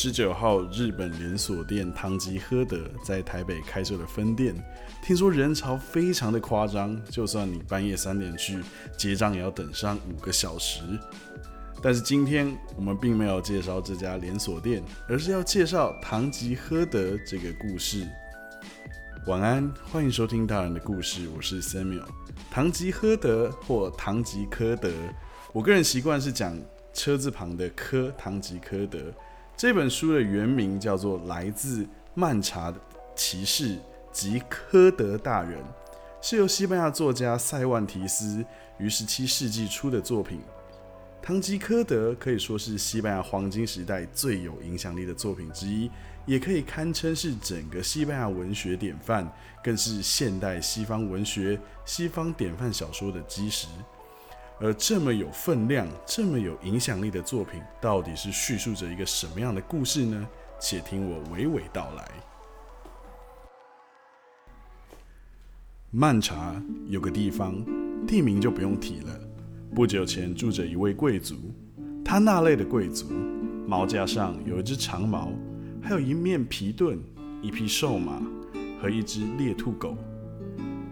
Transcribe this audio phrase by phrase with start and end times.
[0.00, 4.54] 十九号，日本连锁店唐吉诃德在台北开设了分店，
[5.02, 8.62] 听说人潮非常的夸张，就算你半夜三点去
[8.96, 10.82] 结账，也要等上五个小时。
[11.82, 18.06] 但是今天我们并没有介绍这家连锁店，而是要介绍唐吉诃德这个故事。
[19.26, 22.06] 晚安，欢迎收听大人的故事，我是 Samuel。
[22.52, 24.92] 唐吉诃德或唐吉诃德，
[25.52, 26.56] 我个人习惯是讲
[26.94, 29.00] 车字旁的科，唐吉诃德。
[29.58, 32.72] 这本书的原名叫做《来自曼查
[33.16, 33.76] 骑士
[34.12, 35.58] 及科德大人》，
[36.22, 38.44] 是由西班牙作家塞万提斯
[38.78, 40.40] 于十七世纪初的作品。
[41.20, 45.90] 堂吉诃德可以说是西班牙黄金时代最有影响力的作品之一，
[46.24, 49.28] 也可以堪称是整个西班牙文学典范，
[49.64, 53.66] 更是现代西方文学、西方典范小说的基石。
[54.60, 60.28] 而这么有分量、这么有影响力的作品，到底是叙述着一个什么样的故事呢？
[60.60, 62.08] 且听我娓娓道来。
[65.90, 67.54] 曼查有个地方，
[68.06, 69.20] 地名就不用提了。
[69.74, 71.36] 不久前住着一位贵族，
[72.04, 73.06] 他那类的贵族，
[73.66, 75.30] 毛架上有一只长矛，
[75.80, 76.98] 还有一面皮盾、
[77.40, 78.20] 一匹瘦马
[78.82, 79.96] 和一只猎兔狗。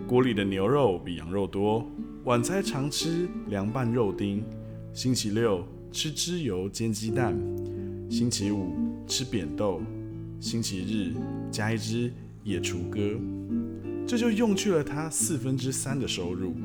[0.06, 1.84] 锅里的牛肉比羊肉多。
[2.26, 4.42] 晚餐常吃凉拌肉丁，
[4.92, 7.38] 星期六吃脂油煎鸡蛋，
[8.10, 8.72] 星期五
[9.06, 9.80] 吃扁豆，
[10.40, 11.14] 星期日
[11.52, 13.00] 加一只野雏鸽。
[14.08, 16.56] 这就用去了他四分之三的收入，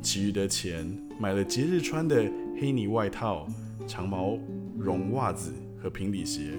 [0.00, 2.24] 其余的钱买了节日穿的
[2.58, 3.46] 黑呢外套、
[3.86, 4.38] 长毛
[4.78, 6.54] 绒袜子和平底鞋，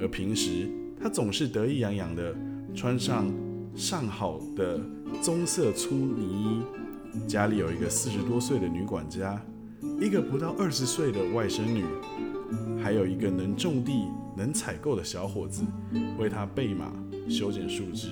[0.00, 0.66] 而平时
[0.98, 2.34] 他总是得意洋洋的
[2.74, 3.30] 穿上
[3.76, 4.80] 上好的
[5.20, 6.81] 棕色粗呢衣。
[7.28, 9.40] 家里有一个四十多岁的女管家，
[10.00, 11.84] 一个不到二十岁的外甥女，
[12.82, 14.06] 还有一个能种地、
[14.36, 15.62] 能采购的小伙子，
[16.18, 16.92] 为他备马、
[17.28, 18.08] 修剪树枝。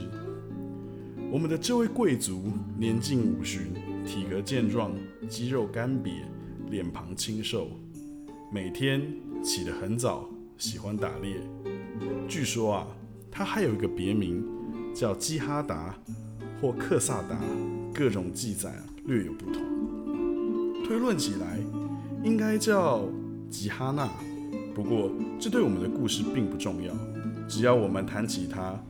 [1.30, 3.72] 我们的这位贵族年近五旬，
[4.04, 4.92] 体格健壮，
[5.28, 6.22] 肌肉干瘪，
[6.68, 7.68] 脸庞清瘦，
[8.52, 9.02] 每天
[9.42, 10.28] 起得很早，
[10.58, 11.36] 喜欢打猎。
[12.28, 12.86] 据说啊，
[13.30, 14.44] 他还有一个别名，
[14.94, 15.94] 叫基哈达
[16.60, 17.40] 或克萨达。
[17.92, 18.72] 各种记载
[19.04, 19.62] 略有不同，
[20.84, 21.58] 推论起来
[22.24, 23.08] 应该叫
[23.50, 24.08] 吉哈纳。
[24.74, 26.94] 不过这对我们的故事并不重要，
[27.48, 28.80] 只要我们谈起他，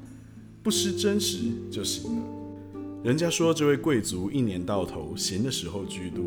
[0.62, 1.38] 不失真实
[1.70, 2.22] 就行了。
[3.02, 6.22] 人家说这位贵族一年到头闲的时候居多，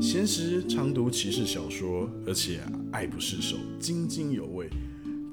[0.00, 4.68] 闲时常读骑士小说，而且爱不释手，津津有味，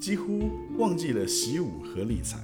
[0.00, 0.48] 几乎
[0.78, 2.38] 忘记了习武和理财。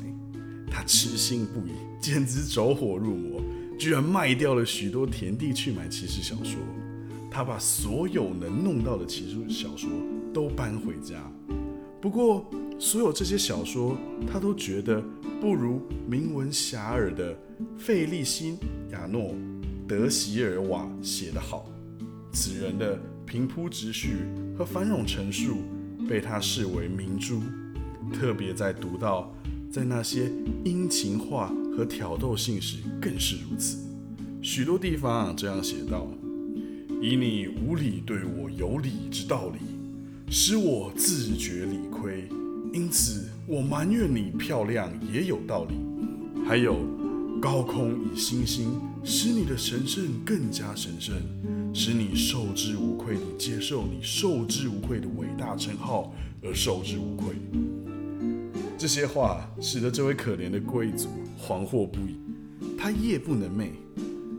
[0.69, 3.41] 他痴心不已，简直走火入魔。
[3.78, 6.60] 居然卖掉了许多田地去买骑士小说，
[7.30, 9.90] 他把所有能弄到的骑士小说
[10.32, 11.30] 都搬回家。
[12.00, 13.96] 不过，所有这些小说
[14.30, 15.02] 他都觉得
[15.40, 17.36] 不如名闻遐迩的
[17.76, 18.56] 费利西
[18.92, 19.22] 亚诺·
[19.88, 21.70] 德席尔瓦写得好。
[22.32, 24.16] 此人的平铺直叙
[24.56, 25.58] 和繁冗陈述
[26.08, 27.40] 被他视为明珠，
[28.12, 29.32] 特别在读到。
[29.70, 30.30] 在那些
[30.66, 33.78] 殷勤话和挑逗性时更是如此。
[34.42, 36.06] 许多地方这样写道
[37.00, 39.58] ：“以你无理对我有理之道理，
[40.30, 42.28] 使我自觉理亏，
[42.72, 45.74] 因此我埋怨你漂亮也有道理。
[46.44, 46.76] 还有
[47.40, 51.14] 高空以星星，使你的神圣更加神圣，
[51.72, 57.36] 使你受之无愧地接受你受之无愧的伟大称号而受之无愧。”
[58.82, 61.06] 这些话使得这位可怜的贵族
[61.40, 62.19] 惶惑不已，
[62.76, 63.69] 他夜不能寐。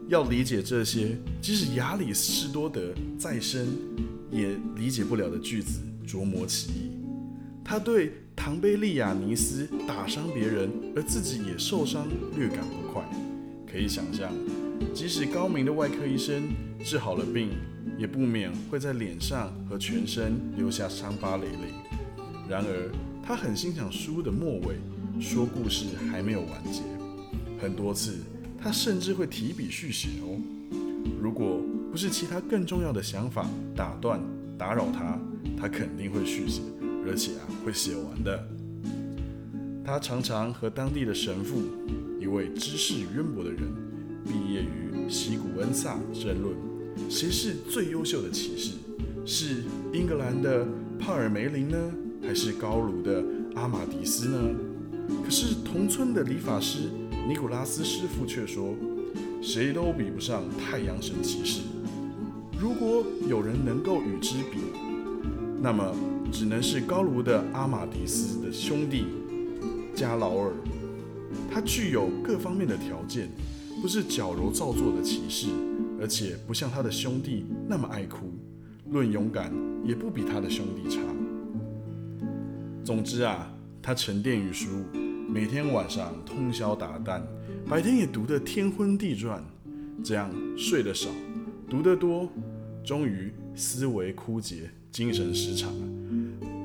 [0.09, 3.65] 要理解这些即使亚里士多德再生
[4.29, 6.91] 也理解不了的句子，琢磨其意。
[7.63, 12.05] 他对唐贝利亚尼斯打伤别人而自己也受伤
[12.35, 13.01] 略感不快。
[13.65, 14.29] 可以想象，
[14.93, 16.49] 即使高明的外科医生
[16.83, 17.51] 治好了病，
[17.97, 21.73] 也不免会在脸上和全身留下伤疤累累。
[22.49, 22.91] 然而。
[23.25, 24.75] 他很欣赏书的末尾，
[25.21, 26.81] 说故事还没有完结。
[27.57, 28.17] 很多次，
[28.61, 30.37] 他甚至会提笔续写哦。
[31.21, 34.19] 如果不是其他更重要的想法打断
[34.57, 35.17] 打扰他，
[35.57, 36.61] 他肯定会续写，
[37.07, 38.45] 而且啊会写完的。
[39.85, 41.61] 他常常和当地的神父，
[42.19, 43.61] 一位知识渊博的人，
[44.25, 46.53] 毕业于西古恩萨争论，
[47.09, 48.73] 谁是最优秀的骑士？
[49.25, 50.67] 是英格兰的
[50.99, 51.77] 帕尔梅林呢？
[52.25, 53.23] 还是高卢的
[53.55, 54.37] 阿马迪斯呢？
[55.23, 56.89] 可是同村的理发师
[57.27, 58.73] 尼古拉斯师傅却说，
[59.41, 61.61] 谁都比不上太阳神骑士。
[62.59, 64.59] 如果有人能够与之比，
[65.61, 65.93] 那么
[66.31, 69.05] 只能是高卢的阿马迪斯的兄弟
[69.93, 70.53] 加劳尔。
[71.51, 73.29] 他具有各方面的条件，
[73.81, 75.47] 不是矫揉造作的骑士，
[75.99, 78.31] 而且不像他的兄弟那么爱哭。
[78.89, 79.51] 论勇敢，
[79.85, 81.01] 也不比他的兄弟差。
[82.83, 83.49] 总之啊，
[83.81, 84.67] 他沉淀于书，
[85.29, 87.21] 每天晚上通宵达旦，
[87.67, 89.43] 白天也读得天昏地转。
[90.03, 91.09] 这样睡得少，
[91.69, 92.27] 读得多，
[92.83, 95.71] 终于思维枯竭，精神失常，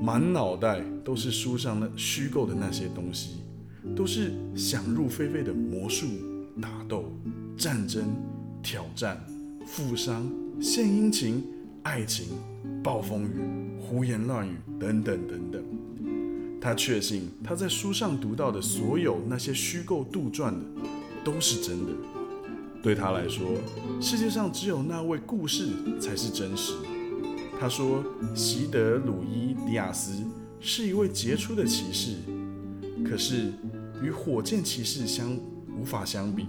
[0.03, 3.35] 满脑袋都是书上那虚构的那些东西，
[3.95, 6.05] 都是想入非非的魔术、
[6.61, 7.13] 打斗、
[7.55, 8.03] 战争、
[8.61, 9.23] 挑战、
[9.65, 10.29] 富商、
[10.59, 11.45] 献殷勤、
[11.83, 12.27] 爱情、
[12.83, 15.63] 暴风雨、胡言乱语等等等等。
[16.61, 20.59] 他确信他在书上读到的所有那些虚构杜撰的
[21.23, 21.93] 都是真的。
[22.81, 23.45] 对他来说，
[24.01, 25.69] 世界上只有那位故事
[25.99, 26.73] 才是真实。
[27.59, 28.03] 他说，
[28.33, 30.13] 席德鲁伊迪亚斯
[30.61, 32.13] 是一位杰出的骑士，
[33.05, 33.51] 可是
[34.01, 35.37] 与火箭骑士相
[35.77, 36.45] 无法相比。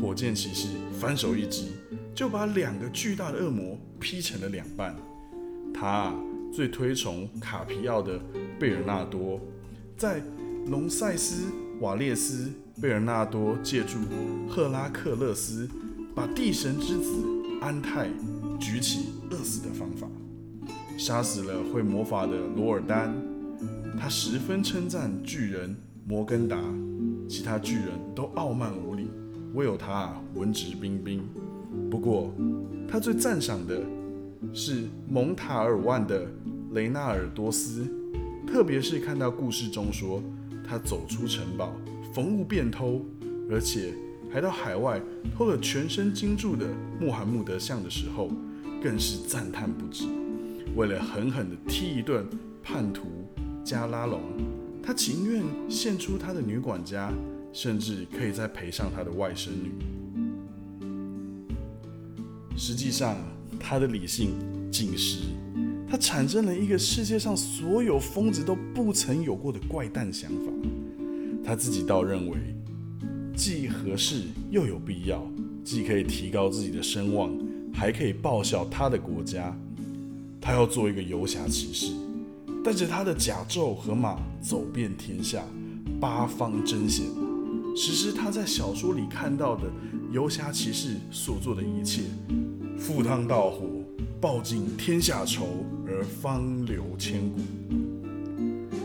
[0.00, 0.68] 火箭骑士
[1.00, 1.72] 翻手一击，
[2.14, 4.94] 就把两个巨大的恶魔劈成了两半。
[5.74, 6.14] 他
[6.56, 8.18] 最推崇卡皮奥的
[8.58, 9.38] 贝尔纳多，
[9.94, 10.22] 在
[10.68, 12.50] 隆塞斯瓦列斯。
[12.80, 13.98] 贝尔纳多借助
[14.48, 15.68] 赫拉克勒斯
[16.14, 17.12] 把地神之子
[17.60, 18.08] 安泰
[18.58, 20.06] 举起饿死的方法，
[20.96, 23.14] 杀死了会魔法的罗尔丹。
[24.00, 25.76] 他十分称赞巨人
[26.06, 26.58] 摩根达，
[27.28, 29.10] 其他巨人都傲慢无礼，
[29.52, 31.22] 唯有他文质彬彬。
[31.90, 32.32] 不过，
[32.88, 33.82] 他最赞赏的
[34.52, 36.26] 是蒙塔尔万的
[36.72, 37.86] 雷纳尔多斯，
[38.46, 40.22] 特别是看到故事中说
[40.66, 41.72] 他走出城堡。
[42.14, 43.04] 逢物便偷，
[43.50, 43.92] 而且
[44.32, 44.98] 还到海外
[45.36, 46.66] 偷了全身金铸的
[46.98, 48.30] 穆罕默德像的时候，
[48.82, 50.06] 更是赞叹不止。
[50.74, 52.26] 为了狠狠地踢一顿
[52.62, 53.28] 叛徒
[53.62, 54.22] 加拉隆，
[54.82, 57.12] 他情愿献出他的女管家，
[57.52, 59.72] 甚至可以再赔上他的外甥女。
[62.56, 63.16] 实际上，
[63.58, 64.30] 他的理性
[64.70, 65.20] 紧实，
[65.88, 70.52] 他产生了一个世界上所有疯子都不曾有过的怪诞想法。
[71.44, 72.36] 他自己倒认为，
[73.36, 75.24] 既合适又有必要，
[75.64, 77.30] 既可以提高自己的声望，
[77.72, 79.56] 还可以报效他的国家。
[80.40, 81.92] 他要做一个游侠骑士，
[82.64, 85.44] 带着他的甲胄和马走遍天下，
[86.00, 87.04] 八方征险，
[87.76, 89.62] 实施他在小说里看到的
[90.12, 92.02] 游侠骑士所做的一切，
[92.78, 93.66] 赴汤蹈火，
[94.20, 97.40] 报尽天下仇，而方留千古。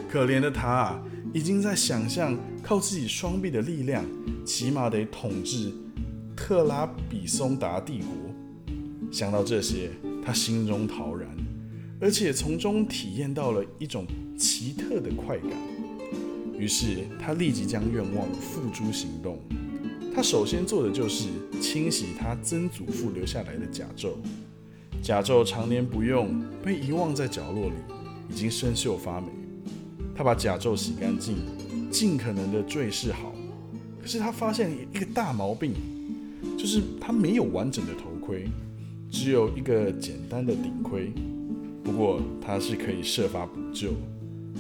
[0.10, 1.04] 可怜的他啊！
[1.34, 4.04] 已经在想象靠自己双臂的力量，
[4.46, 5.72] 起码得统治
[6.36, 8.08] 特拉比松达帝国。
[9.12, 9.92] 想到这些，
[10.26, 11.30] 他心中陶然，
[12.00, 14.06] 而且从中体验到了一种
[14.38, 15.52] 奇特的快感。
[16.58, 19.40] 于是他立即将愿望付诸行动。
[20.14, 21.30] 他首先做的就是
[21.62, 24.10] 清洗他曾祖父留下来的甲胄。
[25.02, 27.76] 甲胄常年不用，被遗忘在角落里，
[28.30, 29.28] 已经生锈发霉。
[30.16, 31.38] 他把甲胄洗干净，
[31.90, 33.34] 尽可能的坠饰好。
[34.02, 35.74] 可是他发现一个大毛病，
[36.58, 38.46] 就是他没有完整的头盔，
[39.10, 41.12] 只有一个简单的顶盔。
[41.84, 43.94] 不过他是可以设法补救。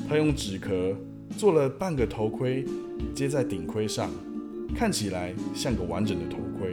[0.08, 0.96] 他用纸壳
[1.38, 2.65] 做了半个头盔，
[3.13, 4.10] 接在顶盔上，
[4.75, 6.71] 看起来像个完整的头盔。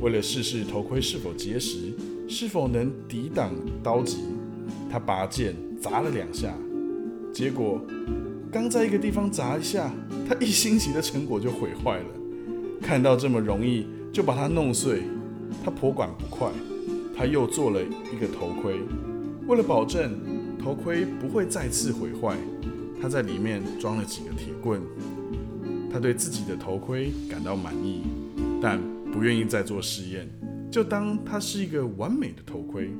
[0.00, 1.92] 为了试试头盔是否结实，
[2.28, 4.18] 是否能抵挡刀击，
[4.90, 6.54] 他拔剑砸了两下。
[7.32, 7.80] 结果，
[8.50, 9.92] 刚在一个地方砸一下，
[10.28, 12.06] 他一星期的成果就毁坏了。
[12.82, 15.02] 看到这么容易就把它弄碎，
[15.64, 16.50] 他颇管不快。
[17.16, 18.74] 他又做了一个头盔，
[19.46, 20.20] 为了保证
[20.58, 22.36] 头盔不会再次毁坏，
[23.00, 24.82] 他在里面装了几个铁棍。
[25.96, 28.02] 他对自己的头盔感到满意，
[28.60, 28.78] 但
[29.10, 30.28] 不愿意再做试验，
[30.70, 32.90] 就当它是一个完美的头盔。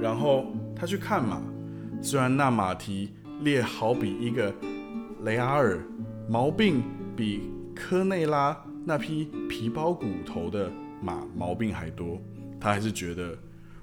[0.00, 1.42] 然后他去看马。
[2.00, 3.10] 虽然那马蹄
[3.40, 4.54] 裂好比一个
[5.24, 5.84] 雷阿尔，
[6.28, 6.80] 毛病
[7.16, 10.70] 比科内拉那匹皮包骨头的
[11.02, 12.20] 马毛病还多，
[12.60, 13.36] 他还是觉得，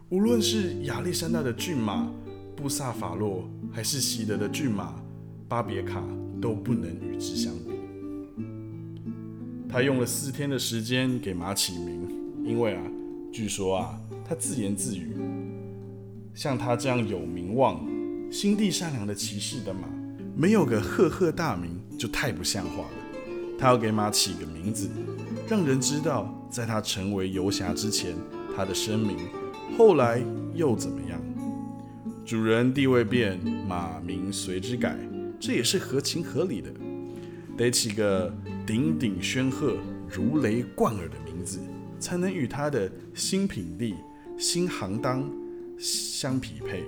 [0.08, 2.10] 无论是亚历山大的骏马
[2.56, 3.44] 布萨法洛，
[3.74, 4.96] 还是习德的骏马
[5.50, 6.02] 巴别卡，
[6.42, 7.72] 都不能与之相比。
[9.70, 12.10] 他用了四天的时间给马起名，
[12.44, 12.84] 因为啊，
[13.32, 15.16] 据说啊，他自言自语，
[16.34, 17.88] 像他这样有名望。
[18.32, 19.90] 心地善良的骑士的马，
[20.36, 22.92] 没有个赫赫大名就太不像话了。
[23.60, 24.90] 他要给马起个名字，
[25.50, 28.16] 让人知道，在他成为游侠之前，
[28.56, 29.18] 他的声名，
[29.78, 30.24] 后来
[30.56, 31.22] 又怎么样？
[32.26, 34.98] 主人地位变，马名随之改，
[35.42, 36.72] 这也是合情合理的。
[37.58, 38.32] 得起个
[38.66, 39.76] 鼎鼎煊赫、
[40.08, 41.60] 如雷贯耳的名字，
[42.00, 43.96] 才能与他的新品地、
[44.38, 45.28] 新行当
[45.80, 46.84] 相匹配。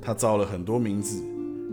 [0.00, 1.22] 他造了很多名字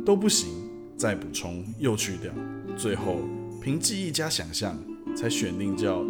[0.04, 0.50] 都不行，
[0.98, 2.34] 再补充又去掉，
[2.76, 3.22] 最后
[3.62, 4.78] 凭记忆加想象，
[5.16, 6.04] 才选定叫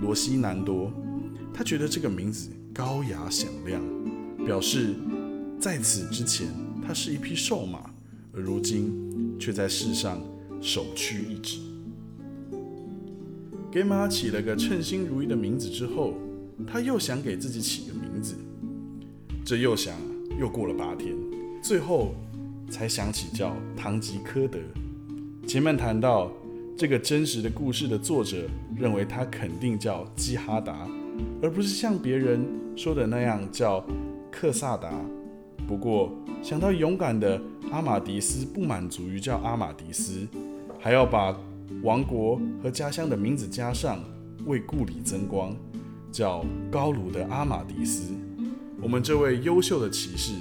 [0.00, 0.90] 罗西南多。
[1.52, 3.80] 他觉得这个名字高雅响亮，
[4.44, 4.94] 表示
[5.60, 6.48] 在此之前
[6.84, 7.93] 他是一匹瘦马，
[8.36, 10.20] 而如今却在世上
[10.60, 11.58] 首屈一指。
[13.70, 16.14] 给马起了个称心如意的名字之后，
[16.66, 18.34] 他又想给自己起个名字。
[19.44, 19.94] 这又想
[20.38, 21.14] 又过了八天，
[21.62, 22.14] 最后
[22.70, 24.58] 才想起叫堂吉诃德。
[25.46, 26.32] 前面谈到
[26.76, 30.88] 这个真实的故事的作者认为他肯定叫基哈达。
[31.40, 33.84] 而不是像别人说的那样叫
[34.32, 34.92] 克萨达。
[35.66, 37.40] 不过想到勇敢的
[37.70, 40.26] 阿马迪斯不满足于叫阿马迪斯，
[40.78, 41.36] 还要把
[41.82, 44.02] 王国和家乡的名字加上，
[44.46, 45.56] 为故里增光，
[46.12, 48.12] 叫高卢的阿马迪斯。
[48.80, 50.32] 我们这位优秀的骑士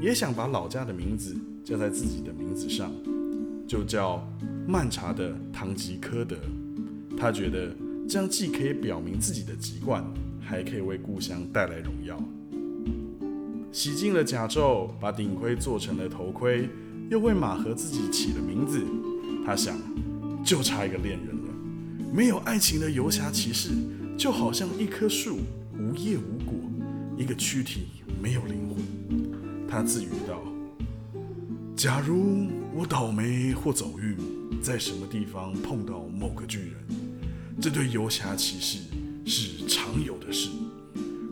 [0.00, 1.34] 也想把老家的名字
[1.64, 2.92] 加在自己的名字上，
[3.66, 4.26] 就叫
[4.66, 6.36] 曼查的唐吉诃德。
[7.16, 7.74] 他觉得
[8.08, 10.04] 这样既可以表明自己的籍贯。
[10.44, 12.20] 还可以为故乡带来荣耀。
[13.72, 16.68] 洗净了甲胄，把顶盔做成了头盔，
[17.10, 18.84] 又为马和自己起了名字。
[19.46, 19.76] 他想，
[20.44, 21.54] 就差一个恋人了。
[22.12, 23.70] 没有爱情的游侠骑士，
[24.18, 25.38] 就好像一棵树，
[25.78, 26.54] 无叶无果，
[27.16, 27.86] 一个躯体
[28.22, 29.66] 没有灵魂。
[29.66, 30.42] 他自语道
[31.74, 34.14] ：“假如我倒霉或走运，
[34.62, 36.76] 在什么地方碰到某个巨人，
[37.60, 38.78] 这对游侠骑士。”
[39.24, 40.50] 是常有的事，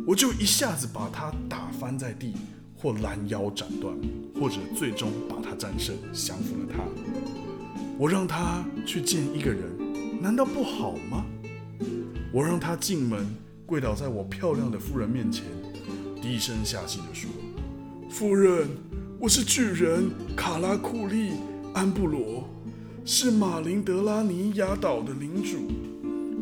[0.07, 2.35] 我就一下子把他打翻在地，
[2.77, 3.93] 或拦腰斩断，
[4.41, 6.85] 或者最终把他战胜，降服了他。
[7.99, 9.69] 我让他去见一个人，
[10.23, 11.27] 难道不好吗？
[12.33, 13.27] 我让他进门，
[13.67, 15.45] 跪倒在我漂亮的夫人面前，
[16.23, 17.29] 低声下气地说
[18.09, 18.69] ：“夫人，
[19.19, 21.33] 我是巨人卡拉库利
[21.75, 22.49] 安布罗，
[23.05, 25.67] 是马林德拉尼亚岛的领主，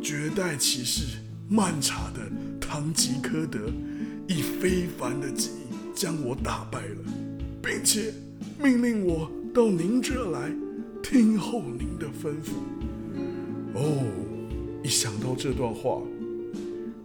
[0.03, 2.21] 绝代骑士。”漫长的
[2.61, 3.73] 唐吉诃德
[4.29, 6.97] 以非凡的技艺将我打败了，
[7.63, 8.13] 并且
[8.63, 10.53] 命令我到您这来
[11.03, 12.53] 听候您的吩咐。
[13.73, 14.05] 哦，
[14.85, 16.03] 一想到这段话，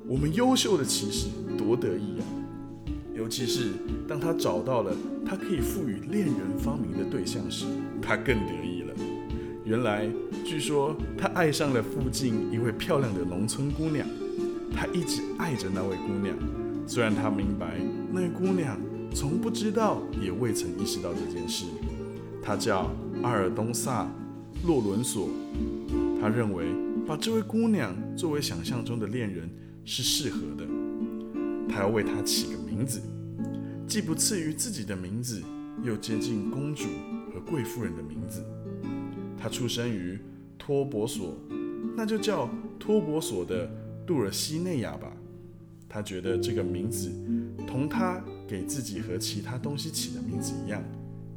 [0.05, 2.27] 我们优秀的骑士多得意啊！
[3.15, 3.69] 尤其是
[4.05, 4.93] 当他找到了
[5.25, 7.65] 他可以赋予恋人发明的对象时，
[8.01, 8.93] 他更得意了。
[9.63, 10.09] 原来，
[10.43, 14.05] 据说他爱上了附近一位漂亮的农村姑娘。
[14.75, 16.35] 他一直爱着那位姑娘，
[16.85, 17.79] 虽然他明白
[18.11, 18.77] 那位姑娘
[19.13, 21.65] 从不知道，也未曾意识到这件事。
[22.41, 24.07] 他叫阿尔东萨
[24.65, 25.29] 洛伦索，
[26.19, 26.65] 他认为
[27.07, 29.49] 把这位姑娘作为想象中的恋人
[29.85, 30.67] 是适合的。
[31.69, 33.01] 他要为她起个名字，
[33.87, 35.41] 既不次于自己的名字，
[35.83, 36.83] 又接近公主
[37.33, 38.43] 和贵妇人的名字。
[39.37, 40.19] 他出生于
[40.57, 41.35] 托博索，
[41.95, 43.69] 那就叫托博索的。
[44.05, 45.09] 杜尔西内亚吧，
[45.93, 47.11] 他觉得这个名字
[47.67, 50.83] 同他给自己和其他东西起的名字一样，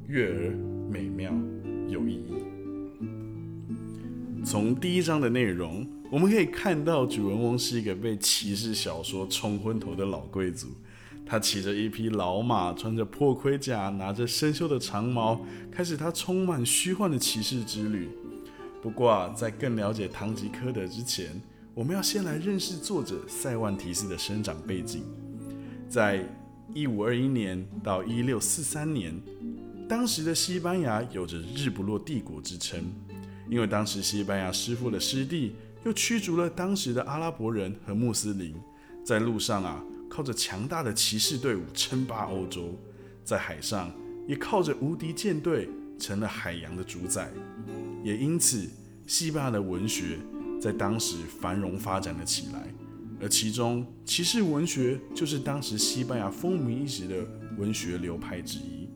[0.08, 0.56] 悦耳、
[0.90, 1.30] 美妙、
[1.90, 2.32] 有意义。
[4.42, 10.68] 从第一章的内容，我们可以看到主人翁是一个被骑士小说冲昏头的老贵族。
[11.26, 15.38] 他骑着一匹老马，穿着破盔甲，拿着生锈的长矛，
[15.70, 18.08] 开始他充满虚幻的骑士之旅。
[18.80, 21.42] 不过，在更了解堂吉诃德之前，
[21.76, 25.02] 我们要先来认识作者塞万提斯的生长背景。
[25.90, 26.26] 在
[26.72, 29.14] 一五二一年到一六四三年，
[29.86, 32.82] 当时的西班牙有着“日不落帝国”之称，
[33.50, 35.54] 因为当时西班牙师傅的失地，
[35.84, 38.56] 又驱逐了当时的阿拉伯人和穆斯林，
[39.04, 42.74] 在路上啊，靠着强大的骑士队伍称霸欧洲；
[43.22, 43.92] 在海上，
[44.26, 45.68] 也靠着无敌舰队
[45.98, 47.30] 成了海洋的主宰。
[48.02, 48.66] 也因此，
[49.06, 50.18] 西班牙的文学。
[50.60, 52.66] 在当时繁荣发展了起来，
[53.20, 58.88] 而其中骑士文学就是当时西班牙风靡一时的文学流派之一。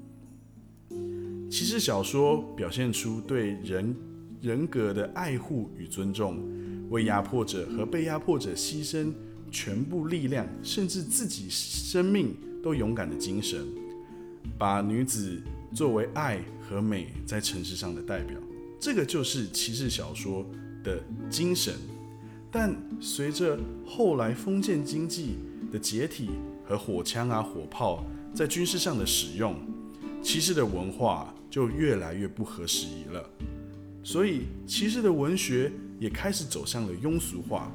[1.51, 3.95] 骑士小说表现出对人
[4.41, 6.39] 人格的爱护与尊重，
[6.91, 9.13] 为压迫者和被压迫者牺牲
[9.51, 13.67] 全部力量，甚至自己生命都勇敢的精神，
[14.59, 15.43] 把女子
[15.75, 18.39] 作为爱和美在城市上的代表。
[18.79, 20.45] 这个就是骑士小说。
[20.83, 21.75] 的精神，
[22.51, 25.37] 但随着后来封建经济
[25.73, 26.31] 的解体
[26.65, 29.57] 和火枪啊、火炮在军事上的使用，
[30.23, 33.29] 骑士的文化就越来越不合时宜了。
[34.03, 37.71] 所以，骑士的文学也开始走向了庸俗化。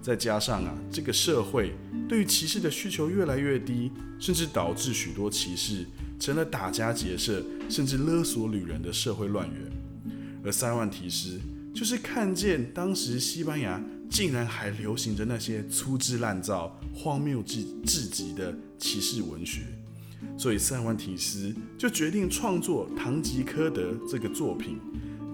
[0.00, 1.72] 再加上啊，这个社会
[2.08, 5.84] 对于骑士的需求越来越低，甚至导致许多骑士
[6.20, 9.60] 成了打家劫舍，甚至勒索女人的社会乱源。
[10.44, 11.40] 而塞万提斯
[11.76, 13.78] 就是看见当时西班牙
[14.08, 19.60] 竟然还流行着那些粗制滥造、荒谬至至极的骑士文学，
[20.38, 24.78] 所以塞万提斯就决定创作《堂吉诃德》这个作品，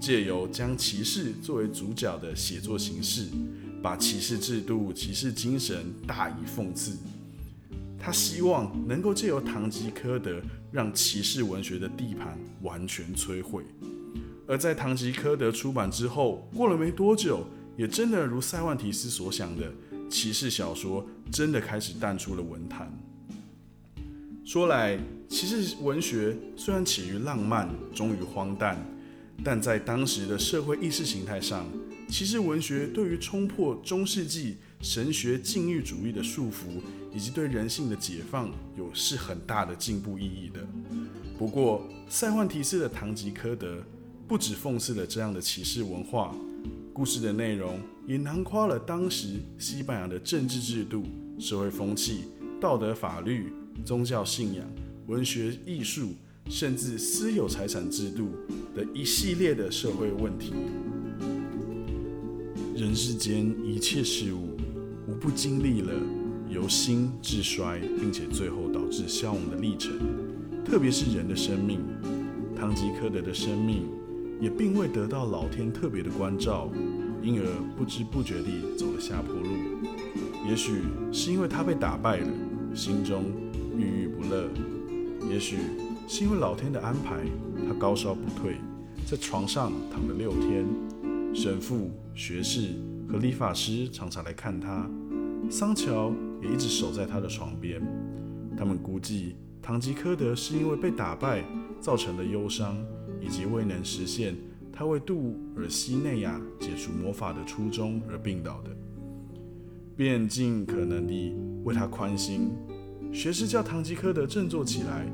[0.01, 3.29] 借由将骑士作为主角的写作形式。
[3.81, 6.97] 把骑士制度、骑士精神大以讽刺。
[7.99, 10.39] 他希望能够借由《堂吉诃德》
[10.73, 13.65] 让骑士文学的地盘完全摧毁。
[14.47, 17.47] 而在《堂吉诃德》出版之后，过了没多久，
[17.77, 19.73] 也真的如塞万提斯所想的，
[20.11, 22.93] 骑士小说真的开始淡出了文坛。
[24.45, 28.77] 说来，骑士文学虽然起于浪漫，终于荒诞，
[29.45, 31.65] 但在当时的社会意识形态上，
[32.09, 36.83] 骑士文学对于冲破中世纪神学禁欲主义的束缚，
[37.15, 40.67] 以及对人性的解放，有是很大的进步意义的。
[41.39, 43.77] 不过，塞万提斯的《堂吉诃德》
[44.33, 46.35] 不止讽刺了这样的骑士文化，
[46.91, 51.05] 故事的内容也囊括了当时西班牙的政治制度、
[51.39, 52.25] 社会风气、
[52.59, 53.53] 道德法律、
[53.85, 54.65] 宗教信仰、
[55.07, 56.15] 文学艺术，
[56.49, 58.31] 甚至私有财产制度
[58.75, 60.55] 的一系列的社会问题。
[62.75, 64.57] 人世间一切事物，
[65.07, 65.93] 无不经历了
[66.49, 69.93] 由兴至衰，并且最后导致消亡的历程。
[70.65, 71.81] 特别是人的生命，
[72.57, 73.83] 堂吉诃德的生命
[74.43, 76.69] 也并未得到老天特别的关照，
[77.23, 79.49] 因而不知不觉地走了下坡路。
[80.45, 82.29] 也许是因为他被打败了，
[82.75, 83.27] 心中
[83.79, 84.49] 郁郁不乐；
[85.31, 85.59] 也许
[86.09, 87.21] 是因为老天的安排，
[87.69, 88.57] 他高烧不退，
[89.07, 90.67] 在床上躺了六天。
[91.33, 92.71] 神父、学士
[93.09, 94.91] 和理发师常常来看他，
[95.49, 97.81] 桑乔也一直守在他的床边。
[98.59, 101.45] 他们估计，堂吉诃德是因为被打败
[101.81, 102.77] 造成的忧伤，
[103.25, 104.35] 以及未能实现
[104.73, 108.71] 他为杜尔西内亚解除魔法的初衷而病倒的，
[109.97, 112.51] 便尽可能地为他宽心。
[113.13, 115.07] 学士叫堂吉诃德振作起来，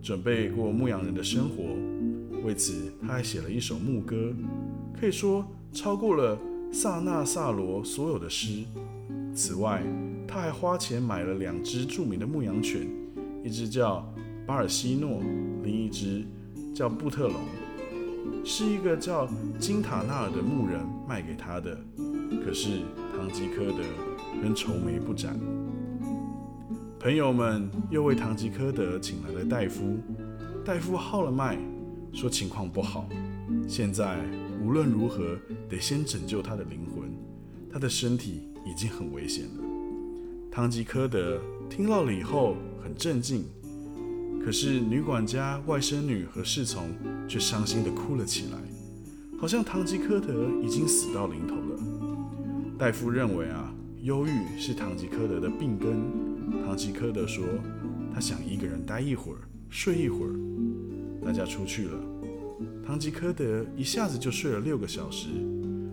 [0.00, 1.64] 准备过牧羊人的生活。
[2.44, 4.32] 为此，他还写了一首牧歌。
[4.98, 6.38] 可以说超过了
[6.70, 8.62] 萨纳萨罗所有的诗。
[9.34, 9.82] 此外，
[10.28, 12.86] 他还花钱买了两只著名的牧羊犬，
[13.42, 14.08] 一只叫
[14.46, 15.20] 巴尔西诺，
[15.64, 16.24] 另一只
[16.74, 17.36] 叫布特龙，
[18.44, 19.28] 是一个叫
[19.60, 21.78] 金塔纳尔的牧人卖给他的。
[22.44, 22.80] 可是
[23.16, 23.78] 堂吉诃德
[24.42, 25.38] 仍愁眉不展。
[26.98, 29.98] 朋友们又为堂吉诃德请来了大夫，
[30.64, 31.56] 大夫号了脉，
[32.12, 33.08] 说情况不好，
[33.68, 34.18] 现在。
[34.64, 35.36] 无论如何，
[35.68, 37.12] 得先拯救他的灵魂。
[37.70, 39.62] 他的身体已经很危险了。
[40.50, 43.44] 堂吉诃德听到了以后很镇静，
[44.44, 46.90] 可是女管家、外甥女和侍从
[47.26, 48.58] 却伤心地哭了起来，
[49.38, 51.82] 好像堂吉诃德已经死到临头了。
[52.78, 55.96] 大夫认为啊，忧郁是堂吉诃德的病根。
[56.66, 57.42] 堂吉诃德说，
[58.12, 59.38] 他想一个人待一会儿，
[59.70, 60.34] 睡一会儿。
[61.24, 61.98] 大家出去了。
[62.86, 65.28] 堂吉诃德一下子就睡了六个小时，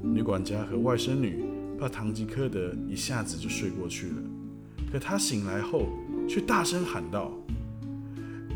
[0.03, 1.41] 女管家和外甥女
[1.79, 4.15] 怕堂吉诃德一下子就睡过去了。
[4.91, 5.87] 可他醒来后，
[6.27, 7.31] 却大声喊道：“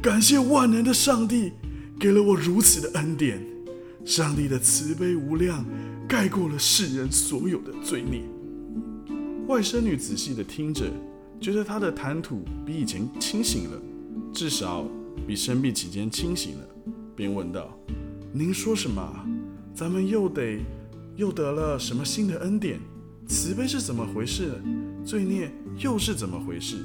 [0.06, 1.52] 感谢万能的上帝，
[2.00, 3.44] 给了我如此的恩典。
[4.06, 5.66] 上帝的慈悲无量，
[6.08, 8.22] 盖过了世人所有的罪孽。”
[9.50, 10.92] 外甥女仔细地听着，
[11.42, 13.82] 觉得他的谈吐比以前清醒了，
[14.32, 14.88] 至少
[15.26, 16.68] 比生病期间清醒了，
[17.16, 17.76] 便问道。
[18.32, 19.02] 您说什么？
[19.74, 20.60] 咱们又得
[21.16, 22.80] 又得了什么新的恩典？
[23.28, 24.52] 慈悲是怎么回事？
[25.04, 26.76] 罪孽又是怎么回事？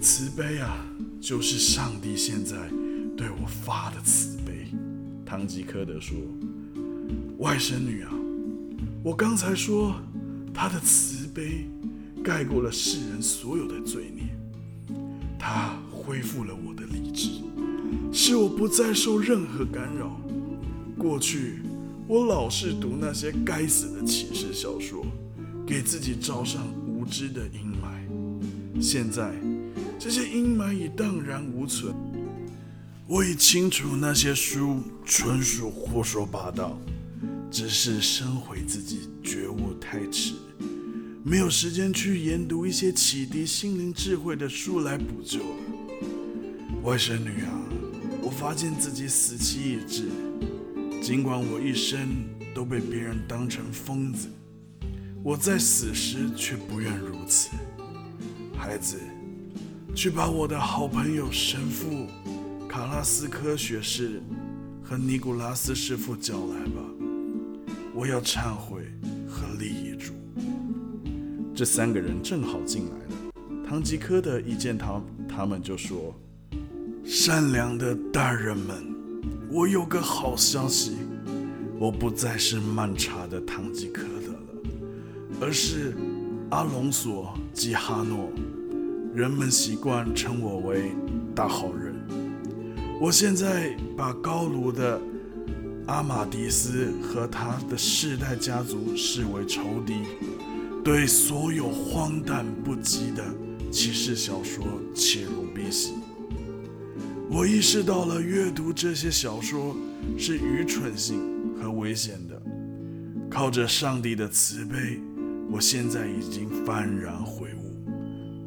[0.00, 0.82] 慈悲啊，
[1.20, 2.56] 就是上帝现在
[3.14, 4.66] 对我发的慈悲。
[5.26, 6.16] 堂吉诃德说
[7.36, 8.10] ：“外甥女啊，
[9.04, 9.94] 我刚才说
[10.54, 11.68] 他的慈悲
[12.24, 14.24] 盖过了世人所有的罪孽，
[15.38, 17.28] 他恢复了我的理智。”
[18.10, 20.18] 使我不再受任何干扰。
[20.96, 21.60] 过去，
[22.08, 25.04] 我老是读那些该死的骑士小说，
[25.66, 28.80] 给自己罩上无知的阴霾。
[28.80, 29.34] 现在，
[30.02, 31.94] 这些阴霾已荡然无存。
[33.06, 36.78] 我已清楚那些书纯属胡说八道，
[37.50, 40.32] 只是生悔自己觉悟太迟。
[41.22, 45.56] 没有时间去研读一些启迪心灵智慧的书来补救了。
[46.82, 47.52] 外甥女啊，
[48.22, 50.08] 我发现自己死期已至，
[51.02, 52.08] 尽管我一生
[52.54, 54.28] 都被别人当成疯子，
[55.22, 57.50] 我在死时却不愿如此。
[58.56, 58.98] 孩子，
[60.00, 62.06] 去把我的好朋友神父
[62.66, 64.22] 卡拉斯科学士
[64.82, 66.82] 和尼古拉斯师傅叫来吧，
[67.94, 68.80] 我要忏悔
[69.28, 70.14] 和立遗嘱。
[71.54, 73.62] 这三个人正好进来了。
[73.68, 76.18] 唐吉诃德一见他，他们就说
[77.04, 78.82] ：“善良的大人们，
[79.50, 80.96] 我有个好消息，
[81.78, 85.94] 我不再是曼茶的唐吉诃德了，而是
[86.48, 88.32] 阿隆索·基哈诺。
[89.14, 90.92] 人们习惯称我为
[91.34, 91.94] 大好人。
[93.00, 95.00] 我现在把高卢的
[95.86, 99.94] 阿马迪斯和他的世代家族视为仇敌。”
[100.82, 103.22] 对所有荒诞不羁的
[103.70, 105.92] 骑士小说切入鼻息。
[107.30, 109.76] 我意识到了阅读这些小说
[110.16, 111.20] 是愚蠢性
[111.60, 112.42] 和危险的。
[113.30, 114.98] 靠着上帝的慈悲，
[115.50, 117.59] 我现在已经幡然悔悟，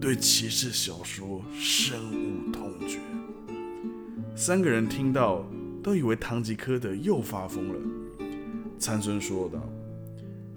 [0.03, 2.99] 对骑士小说深恶痛绝。
[4.35, 5.47] 三个人听到，
[5.81, 7.75] 都以为堂吉诃德又发疯了。
[8.77, 9.63] 参孙说道。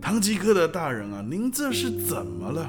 [0.01, 2.69] 唐吉诃德大人啊，您这是怎么了？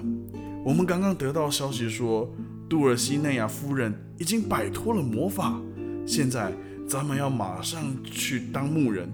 [0.64, 2.32] 我们刚刚得到消息说，
[2.70, 5.60] 杜尔西内亚夫人已经摆脱了魔法，
[6.06, 6.54] 现在
[6.88, 9.12] 咱们要马上去当牧人，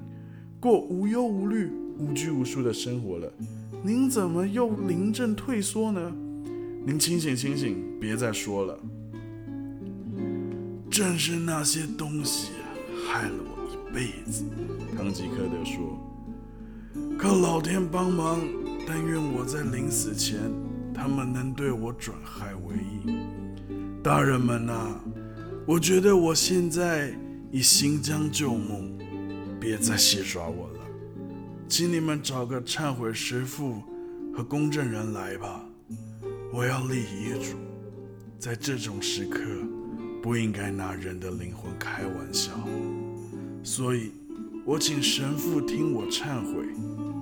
[0.59, 3.31] 过无忧无虑、无拘无束的生活了。
[3.81, 6.13] 您怎么又临阵退缩呢？
[6.85, 8.77] 您清醒清醒，别再说了。
[10.91, 12.51] 正是那些东西
[13.07, 14.43] 害了我一辈子。
[14.95, 15.97] 唐吉诃德说。
[17.17, 18.41] 靠老天帮忙，
[18.85, 20.37] 但愿我在临死前，
[20.93, 23.17] 他们能对我转害为益。
[24.03, 24.99] 大人们呐，
[25.65, 27.17] 我觉得我现在
[27.49, 28.97] 已行将就木，
[29.57, 30.79] 别再戏耍我了。
[31.69, 33.81] 请你们找个忏悔师傅
[34.35, 35.63] 和公证人来吧。
[36.55, 37.57] 我要立遗嘱，
[38.37, 39.41] 在这种时刻，
[40.21, 42.51] 不应该拿人的灵魂开玩笑。
[43.63, 44.11] 所以，
[44.63, 46.67] 我请神父听我忏悔。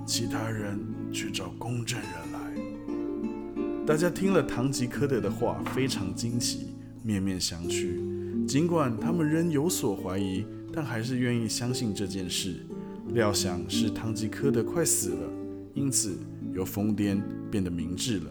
[0.04, 0.78] 其他人
[1.10, 3.86] 去找公证人来。
[3.86, 8.46] 大家听了唐吉诃德的话，非常惊奇，面面相觑。
[8.46, 12.66] 尽管他们仍有所怀疑，但还是愿意相信这件事。
[13.14, 15.32] 料想是唐吉诃德快死了，
[15.72, 16.18] 因此
[16.52, 17.18] 由疯癫
[17.50, 18.30] 变得明智了。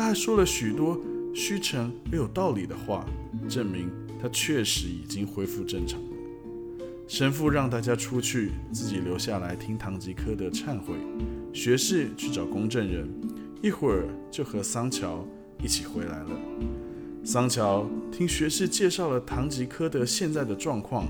[0.00, 0.98] 他还说了许多
[1.34, 3.04] 虚诚而有道理的话，
[3.50, 6.00] 证明他确实已经恢复正常。
[7.06, 10.94] 神父让大家出去，自己留下来听堂吉诃德忏悔。
[11.52, 13.06] 学士去找公证人，
[13.62, 15.22] 一会儿就和桑乔
[15.62, 16.30] 一起回来了。
[17.22, 21.08] 桑乔听学士介绍了堂吉诃德现在的状况，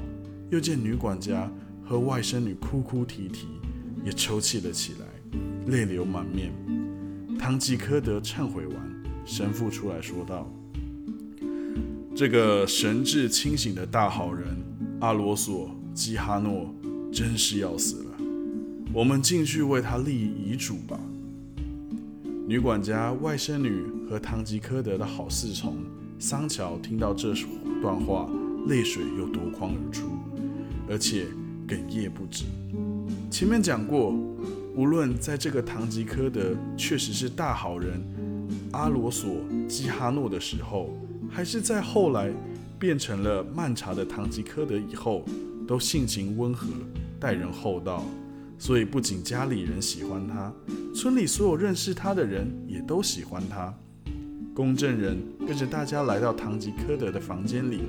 [0.50, 1.48] 又见女管家
[1.84, 3.46] 和外甥女哭哭啼啼，
[4.04, 5.06] 也抽泣了起来，
[5.68, 6.50] 泪流满面。
[7.40, 8.76] 唐吉诃德忏悔完，
[9.24, 10.46] 神父出来说道
[12.14, 14.54] ：“这个神志清醒的大好人
[15.00, 16.72] 阿罗索。”基哈诺
[17.10, 18.10] 真是要死了，
[18.92, 21.00] 我们进去为他立遗嘱吧。
[22.46, 25.78] 女管家、外甥女和唐吉诃德的好侍从
[26.18, 27.34] 桑乔听到这
[27.82, 28.30] 段话，
[28.68, 30.06] 泪水又夺眶而出，
[30.88, 31.26] 而且
[31.66, 32.44] 哽咽不止。
[33.30, 34.14] 前面讲过，
[34.80, 38.02] 无论在这个堂吉诃德确实是大好人
[38.72, 39.36] 阿罗索
[39.68, 40.96] 基哈诺的时候，
[41.28, 42.32] 还是在后来
[42.78, 45.22] 变成了曼茶的堂吉诃德以后。
[45.68, 46.66] 都性情温和，
[47.20, 48.04] 待人厚道，
[48.58, 50.52] 所以不仅家里人喜欢他，
[50.92, 53.72] 村里所有认识他的人也都喜欢他。
[54.52, 55.16] 公证人
[55.46, 57.82] 跟着大家来到堂吉诃德的房间里，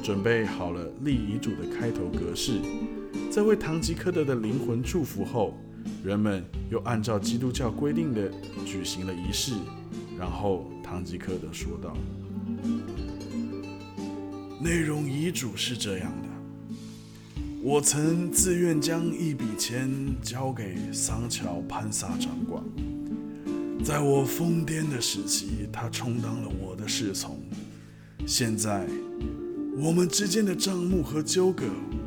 [0.00, 2.60] 准备好了立遗嘱的开头格式，
[3.32, 5.58] 在为堂吉诃德的灵魂祝福后，
[6.04, 8.30] 人们又按照基督教规定的
[8.64, 9.52] 举行了仪式。
[10.18, 11.96] 然后堂吉诃德说道
[14.62, 16.28] ：“内容遗嘱是这样的。”
[17.60, 19.90] 我曾自愿将一笔钱
[20.22, 22.62] 交给桑乔潘萨掌管，
[23.82, 27.40] 在我疯癫的时期，他充当了我的侍从。
[28.26, 28.86] 现在，
[29.78, 31.64] 我们之间的账目和纠葛，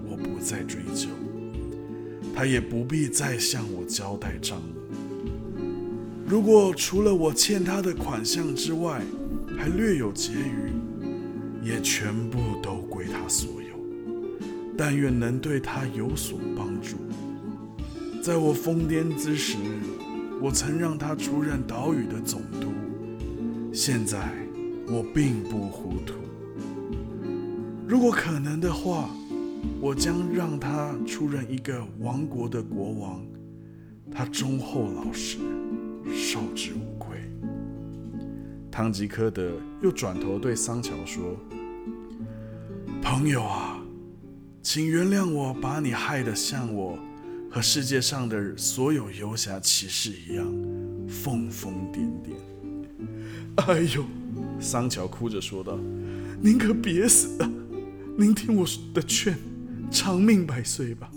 [0.07, 1.09] 我不再追究，
[2.37, 4.67] 他也不必再向我交代账目。
[6.27, 9.01] 如果除了我欠他的款项之外，
[9.57, 10.71] 还略有结余，
[11.67, 13.67] 也全部都归他所有。
[14.77, 16.97] 但愿能对他有所帮助。
[18.21, 19.57] 在我疯癫之时，
[20.39, 22.71] 我曾让他出任岛屿的总督。
[23.73, 24.31] 现在
[24.87, 26.13] 我并不糊涂。
[27.87, 29.09] 如果可能的话，
[29.79, 33.25] 我将让他出任一个王国的国王。
[34.11, 35.37] 他忠厚老实，
[36.13, 37.17] 受之无愧。
[38.71, 41.35] 堂吉诃德又转头对桑乔说
[43.03, 43.79] ：“朋友啊，
[44.61, 46.97] 请原谅我把你害得像我
[47.51, 50.45] 和世界上的所有游侠骑士一样
[51.07, 52.31] 疯疯癫癫。”
[53.67, 54.05] 哎呦，
[54.59, 55.77] 桑乔哭着说道
[56.39, 57.51] ：“您可别死啊！
[58.19, 59.37] 您听我的劝，
[59.91, 61.07] 长命百岁吧。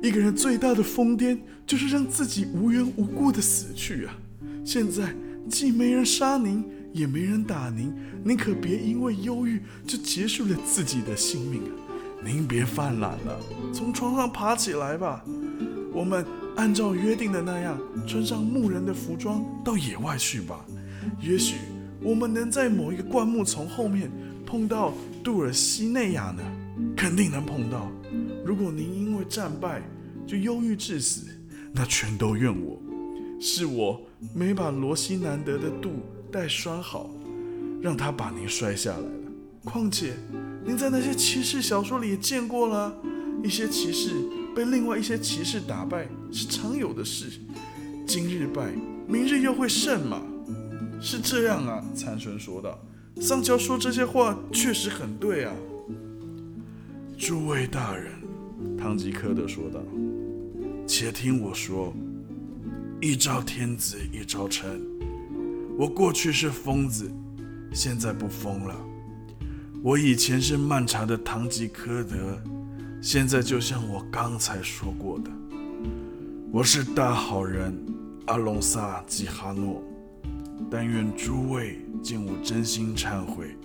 [0.00, 4.16] 一个人最大的疯癫，就是让自己无缘无故的死去啊！
[4.64, 5.12] 现在
[5.48, 7.92] 既没人杀您，也没人打您，
[8.22, 11.74] 您可别因为忧郁就结束了自己的性命啊！
[12.24, 13.40] 您别犯懒了，
[13.72, 15.24] 从床上爬起来吧。
[15.92, 20.64] 我们按照约定的那样，穿上牧人的服装到野外去吧。”
[21.20, 21.56] 也许
[22.00, 24.08] 我们能在某一个灌木丛后面
[24.46, 26.42] 碰到杜尔西内亚呢，
[26.96, 27.90] 肯定能碰到。
[28.44, 29.82] 如果您因为战败
[30.24, 31.26] 就忧郁致死，
[31.72, 32.80] 那全都怨我，
[33.40, 34.00] 是我
[34.32, 35.94] 没把罗西南德的肚
[36.30, 37.10] 带拴好，
[37.82, 39.10] 让他把您摔下来了。
[39.64, 40.14] 况且
[40.64, 42.96] 您在那些骑士小说里也见过了，
[43.42, 44.10] 一些骑士
[44.54, 47.26] 被另外一些骑士打败是常有的事，
[48.06, 48.72] 今日败，
[49.08, 50.22] 明日又会胜嘛。
[51.00, 52.78] 是这样啊，参孙说道。
[53.18, 55.52] 桑乔说这些话确实很对啊。
[57.16, 58.12] 诸位大人，
[58.76, 59.80] 唐吉诃德说道，
[60.86, 61.94] 且听我说，
[63.00, 64.82] 一朝天子一朝臣。
[65.78, 67.10] 我过去是疯子，
[67.72, 68.76] 现在不疯了。
[69.82, 72.38] 我以前是漫茶的唐吉诃德，
[73.00, 75.30] 现在就像我刚才说过的，
[76.52, 77.74] 我是大好人
[78.26, 79.82] 阿隆萨吉哈诺。
[80.70, 83.56] 但愿诸位见我真心忏悔，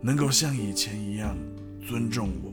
[0.00, 1.36] 能够像以前一样
[1.86, 2.52] 尊重我，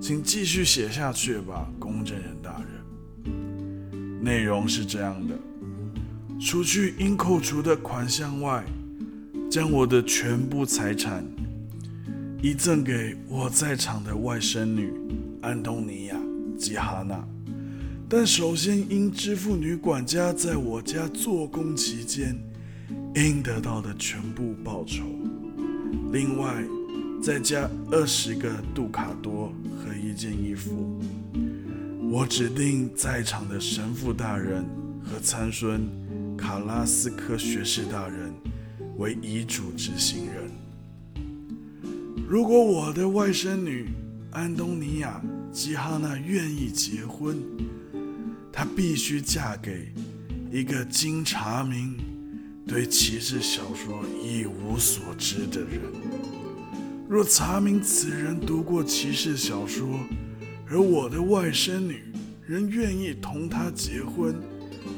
[0.00, 4.22] 请继续写下去吧，公证人大人。
[4.22, 5.34] 内容是这样的：
[6.40, 8.64] 除去应扣除的款项外，
[9.50, 11.24] 将我的全部财产
[12.42, 14.92] 遗赠给我在场的外甥女
[15.40, 16.16] 安东尼亚·
[16.56, 17.24] 吉哈娜。
[18.08, 22.36] 但首先应支付女管家在我家做工期间。
[23.14, 25.04] 应得到的全部报酬，
[26.12, 26.62] 另外
[27.22, 31.00] 再加二十个杜卡多和一件衣服。
[32.10, 34.64] 我指定在场的神父大人
[35.02, 35.88] 和参孙
[36.36, 38.32] 卡拉斯科学士大人
[38.98, 40.50] 为遗嘱执行人。
[42.28, 43.88] 如果我的外甥女
[44.30, 45.20] 安东尼亚
[45.52, 47.36] 基哈娜愿意结婚，
[48.52, 49.92] 她必须嫁给
[50.50, 51.96] 一个经查明。
[52.66, 55.82] 对骑士小说一无所知的人，
[57.06, 60.00] 若查明此人读过骑士小说，
[60.66, 62.02] 而我的外甥女
[62.46, 64.34] 仍愿意同他结婚，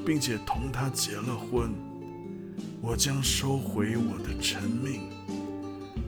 [0.04, 1.72] 并且同他结了婚，
[2.80, 5.00] 我将收回我的成命，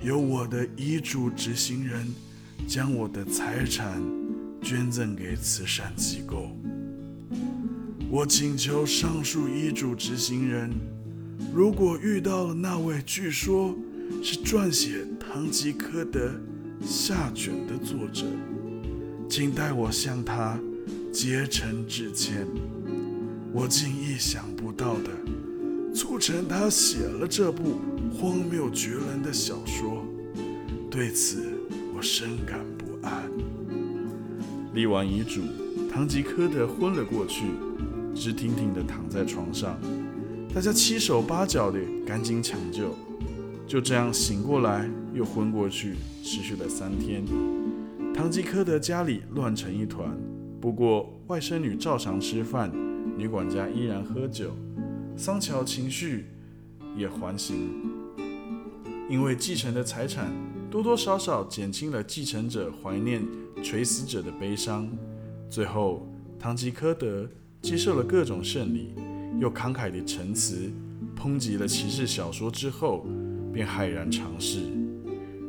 [0.00, 2.06] 由我的遗嘱执行人
[2.68, 4.00] 将我的财产
[4.62, 6.56] 捐赠给慈善机构。
[8.08, 10.70] 我请求上述遗嘱执行人。
[11.52, 13.74] 如果遇到了那位据说
[14.22, 16.30] 是撰写《堂吉诃德》
[16.86, 18.26] 下卷的作者，
[19.28, 20.58] 请代我向他
[21.12, 22.46] 竭诚致歉。
[23.52, 25.10] 我竟意想不到的
[25.94, 27.80] 促成他写了这部
[28.12, 30.04] 荒谬绝伦的小说，
[30.90, 31.42] 对此
[31.96, 33.30] 我深感不安。
[34.74, 35.40] 立完遗嘱，
[35.90, 37.46] 堂吉诃德昏了过去，
[38.14, 39.80] 直挺挺地躺在床上。
[40.54, 42.94] 大家七手八脚的赶紧抢救，
[43.66, 47.24] 就这样醒过来又昏过去，持续了三天。
[48.14, 50.18] 堂吉诃德家里乱成一团，
[50.60, 52.72] 不过外甥女照常吃饭，
[53.16, 54.50] 女管家依然喝酒，
[55.16, 56.26] 桑乔情绪
[56.96, 57.70] 也还行，
[59.08, 60.32] 因为继承的财产
[60.70, 63.22] 多多少少减轻了继承者怀念
[63.62, 64.88] 垂死者的悲伤。
[65.48, 66.08] 最后，
[66.38, 67.28] 堂吉诃德
[67.62, 68.94] 接受了各种胜利。
[69.38, 70.70] 又慷慨地陈词，
[71.16, 73.06] 抨击了骑士小说之后，
[73.52, 74.62] 便骇然尝试。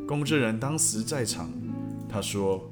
[0.07, 1.51] 公证人当时在场，
[2.07, 2.71] 他说：“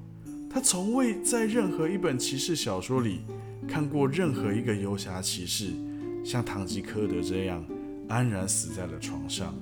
[0.49, 3.21] 他从未在任何一本骑士小说里
[3.67, 5.71] 看过任何一个游侠骑士
[6.23, 7.63] 像堂吉诃德这样
[8.07, 9.55] 安然死在了床上。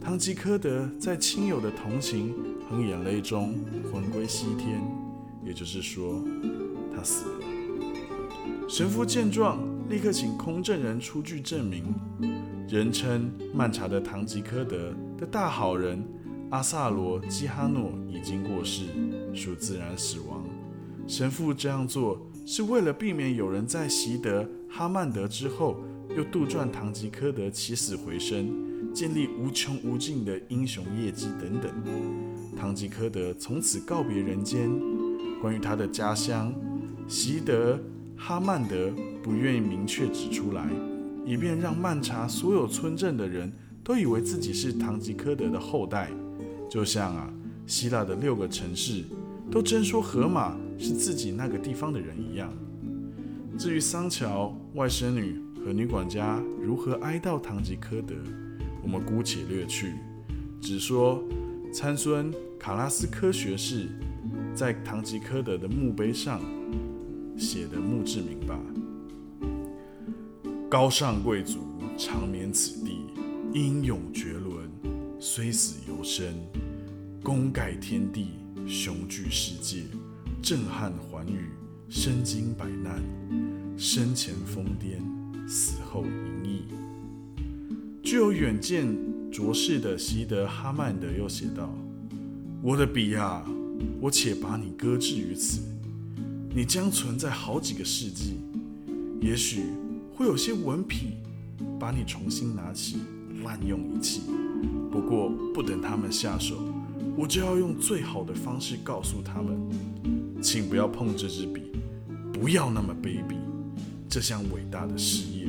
[0.00, 2.34] 堂吉诃德在亲友的同情
[2.68, 3.54] 和眼泪中
[3.92, 4.80] 魂归西天，
[5.44, 6.22] 也就是说，
[6.94, 7.44] 他死了。”
[8.68, 9.75] 神父见状。
[9.88, 11.94] 立刻请空证人出具证明。
[12.68, 16.04] 人称曼查的唐吉诃德的大好人
[16.50, 18.86] 阿萨罗基哈诺已经过世，
[19.32, 20.44] 属自然死亡。
[21.06, 25.76] 神父这样做是为了避免有人在习得哈曼德之后，
[26.16, 31.72] 又杜撰唐吉诃德起死回生，建立无穷无尽的英雄业绩等等。
[32.56, 34.68] 唐吉诃德从此告别人间。
[35.40, 36.52] 关于他的家乡
[37.06, 37.78] 习德
[38.16, 38.90] 哈曼德，
[39.22, 40.68] 不愿意明确指出来。
[41.24, 43.52] 以便让曼查所有村镇的人
[43.82, 46.08] 都以为自己是堂吉诃德的后代，
[46.70, 47.28] 就像啊，
[47.66, 49.02] 希腊的六个城市
[49.50, 52.52] 都真说荷马是自己那个地方的人一样。
[53.58, 58.14] 至于桑乔、外甥女和女管家如何哀悼堂吉诃德，
[58.82, 59.94] 我们姑且略去，
[60.60, 61.20] 只说
[61.72, 63.88] 参孙卡拉斯科学士
[64.54, 66.40] 在堂吉诃德的墓碑上
[67.36, 68.58] 写的墓志铭吧。
[70.68, 71.60] 高尚贵族
[71.96, 72.98] 长眠此地，
[73.52, 74.68] 英勇绝伦，
[75.18, 76.26] 虽死犹生，
[77.22, 78.30] 功盖天地，
[78.66, 79.84] 雄踞世界，
[80.42, 81.46] 震撼寰宇，
[81.88, 83.00] 身经百难，
[83.76, 84.98] 生前疯癫，
[85.48, 86.62] 死后隐逸。
[88.02, 88.86] 具有远见
[89.30, 91.72] 卓识的西德哈曼德又写道
[92.62, 93.44] ：“我的笔啊，
[94.00, 95.60] 我且把你搁置于此，
[96.56, 98.38] 你将存在好几个世纪，
[99.20, 99.64] 也许。”
[100.16, 101.12] 会有些文痞
[101.78, 102.96] 把你重新拿起，
[103.44, 104.22] 滥用一气。
[104.90, 106.56] 不过不等他们下手，
[107.18, 109.60] 我就要用最好的方式告诉他们：
[110.40, 111.64] 请不要碰这支笔，
[112.32, 113.36] 不要那么卑鄙。
[114.08, 115.46] 这项伟大的事业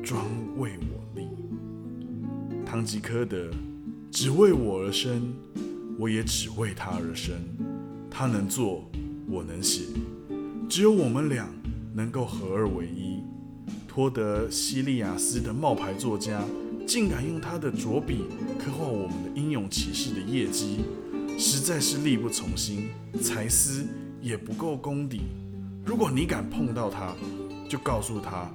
[0.00, 0.24] 专
[0.56, 1.26] 为我立。
[2.64, 3.50] 堂吉诃德
[4.12, 5.34] 只为我而生，
[5.98, 7.34] 我也只为他而生。
[8.08, 8.88] 他能做，
[9.28, 9.82] 我能写，
[10.68, 11.48] 只有我们俩
[11.94, 13.22] 能够合二为一。
[13.86, 16.42] 托德西利亚斯的冒牌作家，
[16.86, 18.24] 竟敢用他的拙笔
[18.58, 20.78] 刻画我们的英勇骑士的业绩，
[21.38, 22.88] 实在是力不从心，
[23.20, 23.84] 才思
[24.20, 25.22] 也不够功底。
[25.84, 27.14] 如果你敢碰到他，
[27.68, 28.50] 就告诉他，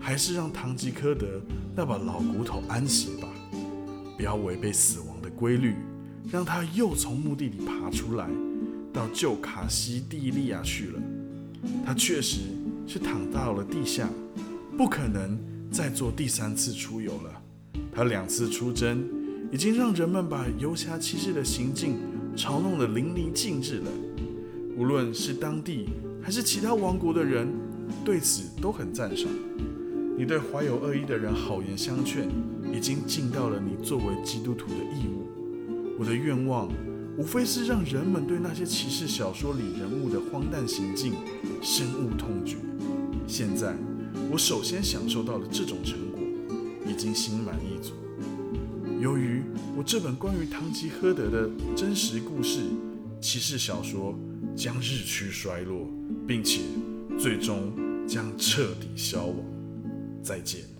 [0.00, 1.40] 还是让堂吉诃德
[1.76, 3.28] 那把老骨头安息吧，
[4.16, 5.74] 不要违背死亡的规律，
[6.30, 8.28] 让他又从墓地里爬出来，
[8.92, 11.00] 到旧卡西蒂利亚去了。
[11.84, 12.40] 他确实
[12.86, 14.08] 是躺到了地下。
[14.74, 15.38] 不可能
[15.70, 17.42] 再做第三次出游了。
[17.94, 19.04] 他两次出征，
[19.52, 21.96] 已经让人们把游侠骑士的行径
[22.34, 23.90] 嘲弄得淋漓尽致了。
[24.74, 25.90] 无论是当地
[26.22, 27.46] 还是其他王国的人，
[28.02, 29.28] 对此都很赞赏。
[30.16, 32.26] 你对怀有恶意的人好言相劝，
[32.74, 35.28] 已经尽到了你作为基督徒的义务。
[35.98, 36.70] 我的愿望，
[37.16, 41.14] 无非是让人们对那些骑士小说里人物的荒诞行径
[41.60, 42.56] 深恶痛绝。
[43.26, 43.76] 现在。
[44.30, 46.20] 我首先享受到了这种成果，
[46.86, 47.92] 已经心满意足。
[49.00, 49.42] 由于
[49.76, 52.60] 我这本关于堂吉诃德的真实故事
[53.20, 54.18] 骑士小说
[54.54, 55.86] 将日趋衰落，
[56.26, 56.60] 并且
[57.18, 57.72] 最终
[58.06, 59.36] 将彻底消亡，
[60.22, 60.71] 再见。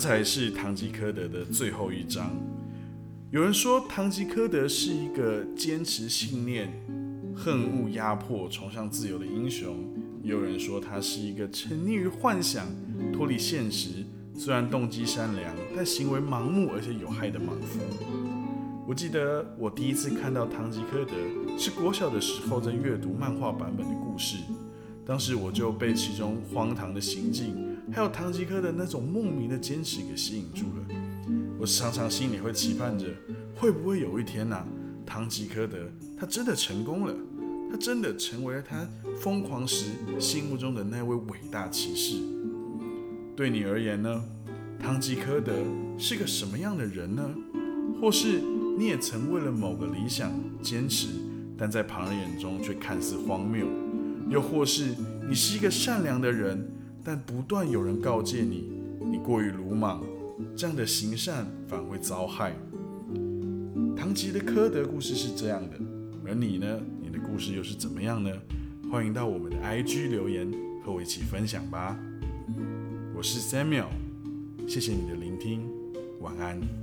[0.00, 2.34] 才是堂吉诃德的最后一章。
[3.30, 6.72] 有人说堂吉诃德是一个坚持信念、
[7.36, 9.74] 恨恶压迫、崇尚自由的英雄；
[10.22, 12.66] 也有人说他是一个沉溺于幻想、
[13.12, 17.78] 脱离现实，虽然动机善良，但行为盲目而且有害的莽夫。
[18.88, 21.12] 我记得我第一次看到堂吉诃德
[21.58, 24.38] 是国小的时候，在阅读漫画版本的故事。
[25.06, 30.96] 当时我就被其中荒唐的行径，还有堂吉诃德那种莫名的坚持给吸引住了。
[31.58, 33.06] 我常常心里会期盼着，
[33.56, 34.64] 会不会有一天呐，
[35.04, 37.14] 堂吉诃德他真的成功了，
[37.70, 38.86] 他真的成为了他
[39.20, 39.86] 疯狂时
[40.18, 42.16] 心目中的那位伟大骑士。
[43.36, 44.22] 对你而言呢，
[44.78, 45.52] 堂吉诃德
[45.98, 47.28] 是个什么样的人呢？
[48.00, 48.40] 或是
[48.78, 50.32] 你也曾为了某个理想
[50.62, 51.08] 坚持，
[51.58, 53.66] 但在旁人眼中却看似荒谬？
[54.28, 54.94] 又或是
[55.28, 56.66] 你是一个善良的人，
[57.02, 58.70] 但不断有人告诫你，
[59.00, 60.02] 你过于鲁莽，
[60.54, 62.54] 这样的行善反会遭害。
[63.96, 65.78] 唐吉的科德故事是这样的，
[66.26, 66.80] 而你呢？
[67.02, 68.30] 你的故事又是怎么样呢？
[68.90, 70.50] 欢迎到我们的 IG 留言
[70.84, 71.98] 和我一起分享吧。
[73.14, 73.88] 我是 Samuel，
[74.66, 75.68] 谢谢你的聆听，
[76.20, 76.79] 晚安。